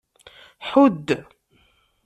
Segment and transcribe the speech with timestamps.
[0.69, 1.07] Ḥudd.